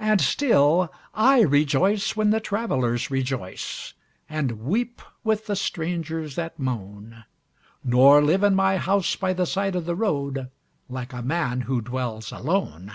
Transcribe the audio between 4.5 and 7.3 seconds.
weep with the strangers that moan,